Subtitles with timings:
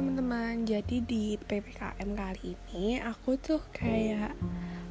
[0.00, 4.32] teman-teman, jadi di PPKM kali ini aku tuh kayak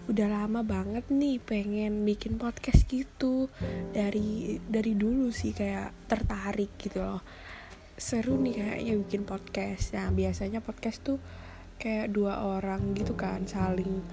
[0.06, 3.50] udah lama banget nih pengen bikin podcast gitu.
[3.90, 7.26] Dari dari dulu sih kayak tertarik gitu loh.
[7.98, 9.98] Seru nih kayaknya bikin podcast.
[9.98, 11.18] Nah biasanya podcast tuh
[11.82, 14.06] kayak dua orang gitu kan saling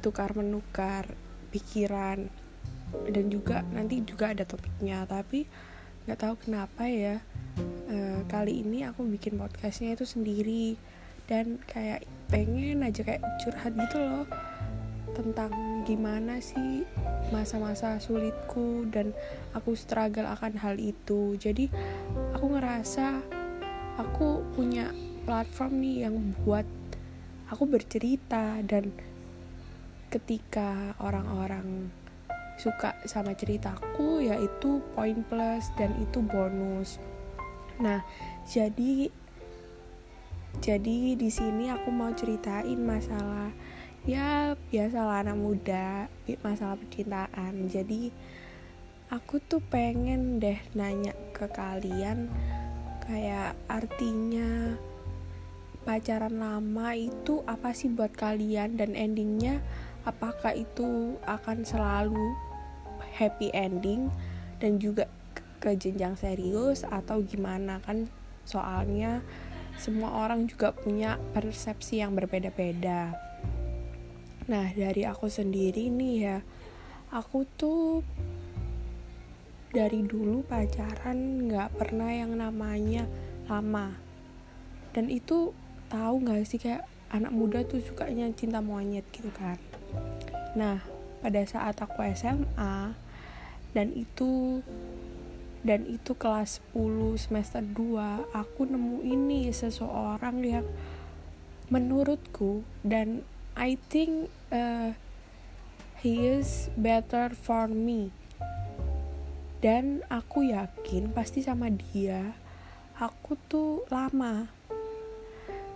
[0.00, 1.04] tukar menukar
[1.52, 2.32] pikiran.
[3.12, 5.44] Dan juga nanti juga ada topiknya tapi
[6.08, 7.20] nggak tahu kenapa ya
[7.90, 10.76] uh, kali ini aku bikin podcastnya itu sendiri.
[11.24, 14.28] Dan kayak pengen aja kayak curhat gitu loh
[15.14, 16.82] tentang gimana sih
[17.30, 19.14] masa-masa sulitku dan
[19.54, 21.38] aku struggle akan hal itu.
[21.38, 21.70] Jadi
[22.34, 23.22] aku ngerasa
[23.96, 24.90] aku punya
[25.24, 26.66] platform nih yang buat
[27.48, 28.90] aku bercerita dan
[30.10, 31.90] ketika orang-orang
[32.54, 37.02] suka sama ceritaku yaitu poin plus dan itu bonus
[37.80, 38.06] nah
[38.46, 39.10] jadi
[40.62, 43.50] jadi di sini aku mau ceritain masalah
[44.04, 46.12] ya biasalah anak muda
[46.44, 47.68] masalah percintaan.
[47.72, 48.12] Jadi
[49.08, 52.28] aku tuh pengen deh nanya ke kalian
[53.04, 54.76] kayak artinya
[55.84, 58.76] pacaran lama itu apa sih buat kalian?
[58.76, 59.64] Dan endingnya
[60.04, 62.36] apakah itu akan selalu
[63.16, 64.12] happy ending?
[64.60, 65.08] Dan juga
[65.64, 68.04] ke jenjang serius atau gimana kan?
[68.44, 69.24] Soalnya
[69.80, 73.16] semua orang juga punya persepsi yang berbeda-beda.
[74.44, 76.38] Nah dari aku sendiri nih ya
[77.14, 78.02] Aku tuh
[79.70, 83.06] dari dulu pacaran nggak pernah yang namanya
[83.46, 83.94] lama.
[84.90, 85.54] Dan itu
[85.86, 86.82] tahu nggak sih kayak
[87.14, 89.54] anak muda tuh sukanya cinta monyet gitu kan?
[90.58, 90.82] Nah
[91.22, 92.98] pada saat aku SMA
[93.78, 94.58] dan itu
[95.64, 100.66] dan itu kelas 10 semester 2 aku nemu ini seseorang yang
[101.72, 103.24] menurutku dan
[103.56, 104.92] I think uh,
[106.04, 108.12] he is better for me.
[109.64, 112.36] Dan aku yakin pasti sama dia
[112.94, 114.46] aku tuh lama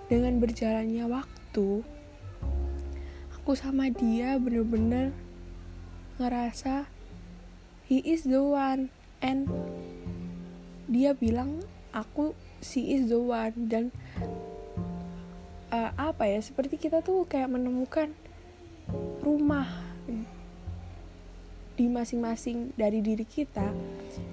[0.07, 1.83] dengan berjalannya waktu
[3.35, 5.11] aku sama dia bener-bener
[6.23, 6.87] ngerasa
[7.91, 9.51] he is the one and
[10.89, 11.63] dia bilang
[11.93, 12.33] aku
[12.65, 13.55] she is the one.
[13.69, 13.95] Dan
[15.71, 18.13] uh, apa ya seperti kita tuh kayak menemukan
[19.21, 19.69] rumah
[21.79, 23.71] di masing-masing dari diri kita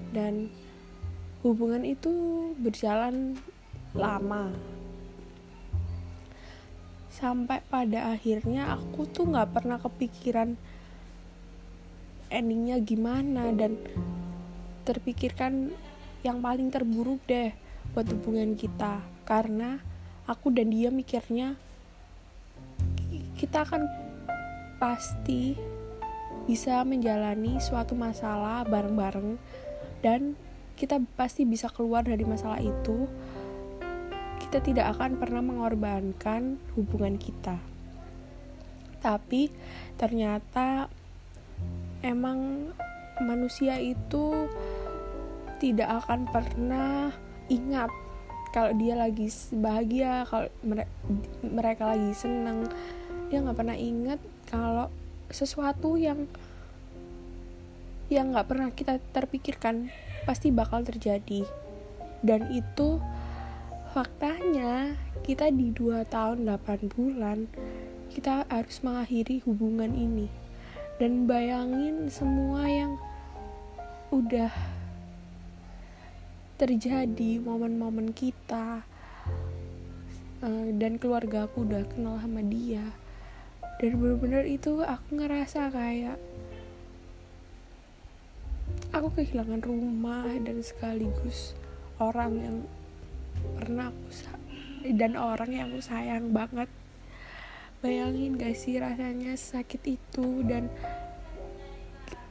[0.09, 0.49] dan
[1.45, 2.09] hubungan itu
[2.57, 3.37] berjalan
[3.93, 4.49] lama.
[7.13, 10.57] Sampai pada akhirnya aku tuh nggak pernah kepikiran
[12.33, 13.77] endingnya gimana dan
[14.85, 15.73] terpikirkan
[16.21, 17.51] yang paling terburuk deh
[17.91, 19.01] buat hubungan kita.
[19.25, 19.81] Karena
[20.29, 21.57] aku dan dia mikirnya
[23.35, 23.85] kita akan
[24.79, 25.57] pasti
[26.45, 29.41] bisa menjalani suatu masalah bareng-bareng
[30.05, 30.37] dan
[30.77, 33.09] kita pasti bisa keluar dari masalah itu.
[34.37, 37.57] Kita tidak akan pernah mengorbankan hubungan kita.
[39.01, 39.49] Tapi
[39.97, 40.87] ternyata
[42.05, 42.69] emang
[43.23, 44.49] manusia itu
[45.59, 47.11] tidak akan pernah
[47.47, 47.89] ingat
[48.55, 50.47] kalau dia lagi bahagia kalau
[51.43, 52.71] mereka lagi seneng.
[53.27, 54.87] Dia nggak pernah inget kalau
[55.27, 56.23] sesuatu yang
[58.07, 59.91] yang nggak pernah kita terpikirkan
[60.23, 61.43] pasti bakal terjadi.
[62.23, 63.03] Dan itu
[63.91, 64.95] faktanya
[65.27, 67.51] kita di 2 tahun 8 bulan
[68.15, 70.31] kita harus mengakhiri hubungan ini.
[70.95, 72.95] Dan bayangin semua yang
[74.15, 74.47] udah
[76.55, 78.87] terjadi momen-momen kita
[80.39, 82.95] uh, dan keluarga aku udah kenal sama dia.
[83.75, 86.15] Dan bener-bener itu aku ngerasa kayak
[88.95, 91.51] aku kehilangan rumah dan sekaligus
[91.99, 92.57] orang yang
[93.59, 94.07] pernah aku
[94.95, 96.71] dan orang yang aku sayang banget.
[97.83, 100.71] Bayangin gak sih rasanya sakit itu dan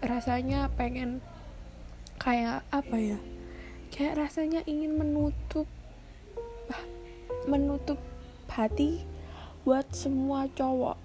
[0.00, 1.20] rasanya pengen
[2.18, 3.18] kayak apa ya
[3.94, 5.70] kayak rasanya ingin menutup
[7.46, 8.02] menutup
[8.50, 9.06] hati
[9.62, 10.98] buat semua cowok.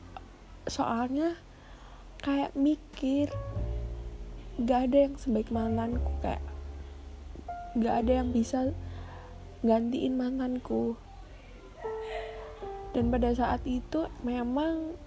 [0.65, 1.37] Soalnya
[2.25, 3.29] kayak mikir
[4.57, 6.41] gak ada yang sebaik mantanku kayak
[7.77, 8.73] gak ada yang bisa
[9.61, 10.97] gantiin mantanku.
[12.97, 14.97] Dan pada saat itu memang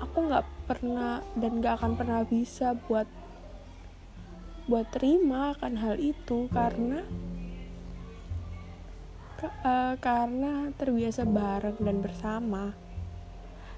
[0.00, 3.04] aku nggak pernah dan gak akan pernah bisa buat
[4.64, 7.04] buat terima akan hal itu karena
[9.44, 12.72] uh, karena terbiasa bareng dan bersama.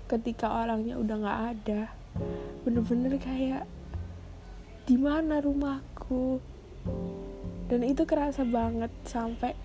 [0.06, 1.83] Ketika orangnya udah nggak ada
[2.62, 3.67] bener-bener kayak
[4.87, 6.38] di mana rumahku?
[7.67, 9.59] Dan itu kerasa banget sampai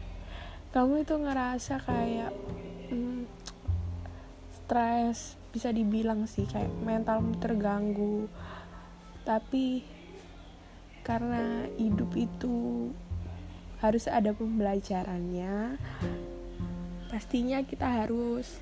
[0.74, 2.34] kamu itu ngerasa kayak
[2.90, 3.30] hmm,
[4.50, 8.26] stres bisa dibilang sih kayak mental terganggu.
[9.22, 9.86] Tapi
[11.02, 12.90] karena hidup itu
[13.82, 15.82] harus ada pembelajarannya.
[17.10, 18.62] Pastinya kita harus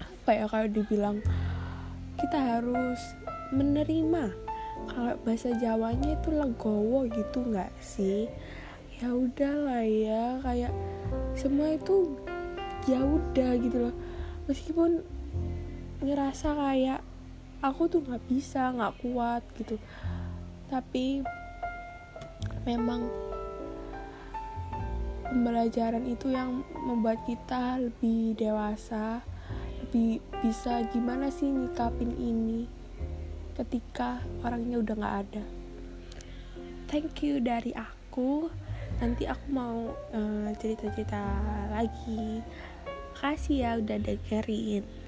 [0.00, 1.18] apa ya kalau dibilang
[2.16, 3.00] kita harus
[3.52, 4.32] menerima.
[4.82, 8.26] Kalau bahasa Jawanya itu legowo gitu nggak sih?
[8.98, 10.72] Ya udahlah ya kayak
[11.36, 12.16] semua itu
[12.88, 13.94] ya udah gitu loh.
[14.48, 15.04] Meskipun
[16.02, 17.00] ngerasa kayak
[17.62, 19.78] aku tuh nggak bisa nggak kuat gitu.
[20.66, 21.22] Tapi
[22.62, 23.10] memang
[25.26, 29.24] pembelajaran itu yang membuat kita lebih dewasa
[29.82, 32.68] lebih bisa gimana sih nyikapin ini
[33.52, 35.44] ketika orangnya udah nggak ada.
[36.88, 38.48] Thank you dari aku.
[39.00, 39.92] Nanti aku mau
[40.60, 41.22] cerita cerita-cerita
[41.72, 42.40] lagi.
[43.16, 45.01] Kasih ya udah dengerin